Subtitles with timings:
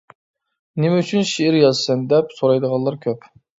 [0.85, 3.33] «نېمە ئۈچۈن شېئىر يازىسەن؟» دەپ سورايدىغانلار كۆپ.